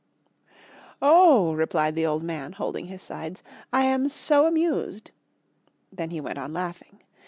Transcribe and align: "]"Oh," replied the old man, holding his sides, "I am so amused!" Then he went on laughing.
"]"Oh," 1.03 1.53
replied 1.53 1.93
the 1.93 2.07
old 2.07 2.23
man, 2.23 2.53
holding 2.53 2.87
his 2.87 3.03
sides, 3.03 3.43
"I 3.71 3.85
am 3.85 4.09
so 4.09 4.47
amused!" 4.47 5.11
Then 5.93 6.09
he 6.09 6.19
went 6.19 6.39
on 6.39 6.51
laughing. 6.53 7.03